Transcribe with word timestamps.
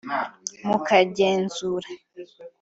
mukagenzura 0.67 1.89